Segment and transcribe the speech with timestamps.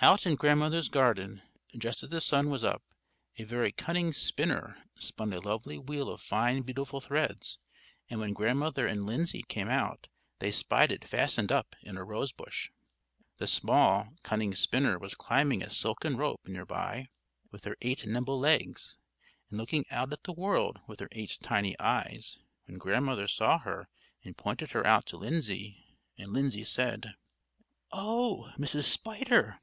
[0.00, 1.42] Out in Grandmother's garden,
[1.76, 2.82] just as the sun was up,
[3.36, 7.58] a very cunning spinner spun a lovely wheel of fine beautiful threads;
[8.08, 10.06] and when Grandmother and Lindsay came out,
[10.38, 12.70] they spied it fastened up in a rose bush.
[13.38, 17.08] The small, cunning spinner was climbing a silken rope near by
[17.50, 18.96] with her eight nimble legs,
[19.50, 23.88] and looking out at the world with her eight tiny eyes, when Grandmother saw her
[24.22, 25.76] and pointed her out to Lindsay;
[26.16, 27.14] and Lindsay said:
[27.90, 28.84] "Oh, Mrs.
[28.84, 29.56] Spider!